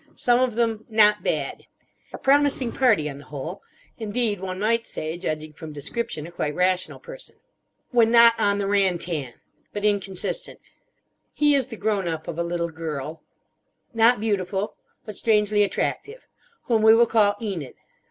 [0.15, 1.67] Some of them not bad."
[2.11, 3.61] A promising party, on the whole.
[3.99, 7.35] Indeed, one might say, judging from description, a quite rational person:
[7.91, 9.35] "When not on the rantan.
[9.71, 10.71] But inconsistent."
[11.35, 13.21] He is the grown up of a little girl:
[13.93, 14.75] "Not beautiful.
[15.05, 16.25] But strangely attractive.
[16.63, 17.75] Whom we will call Enid."